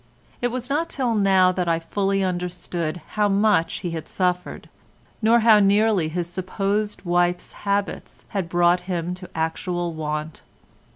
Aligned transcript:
It 0.41 0.47
was 0.47 0.67
not 0.67 0.89
till 0.89 1.13
now 1.13 1.51
that 1.51 1.67
I 1.69 1.77
fully 1.77 2.23
understood 2.23 3.01
how 3.09 3.29
much 3.29 3.81
he 3.81 3.91
had 3.91 4.07
suffered, 4.09 4.67
nor 5.21 5.41
how 5.41 5.59
nearly 5.59 6.09
his 6.09 6.25
supposed 6.27 7.03
wife's 7.03 7.51
habits 7.69 8.25
had 8.29 8.49
brought 8.49 8.79
him 8.89 9.13
to 9.13 9.29
actual 9.35 9.93
want. 9.93 10.41